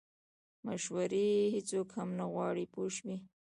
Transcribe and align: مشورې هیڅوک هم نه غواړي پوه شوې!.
مشورې 0.65 1.27
هیڅوک 1.55 1.87
هم 1.97 2.09
نه 2.19 2.25
غواړي 2.33 2.65
پوه 2.73 2.89
شوې!. 2.97 3.17